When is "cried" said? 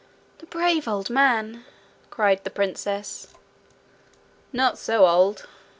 2.09-2.43